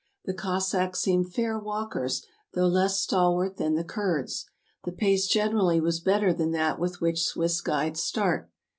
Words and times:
The 0.25 0.33
Cossacks 0.33 0.99
seemed 0.99 1.31
fair 1.31 1.59
walkers, 1.59 2.25
though 2.55 2.65
less 2.65 2.99
stalwart 2.99 3.57
than 3.57 3.75
the 3.75 3.83
Kurds; 3.83 4.49
the 4.83 4.91
pace 4.91 5.27
gen 5.27 5.53
erally 5.53 5.79
was 5.79 5.99
better 5.99 6.33
than 6.33 6.53
that 6.53 6.79
with 6.79 7.01
which 7.01 7.21
Swiss 7.21 7.61
guides 7.61 8.01
start. 8.01 8.49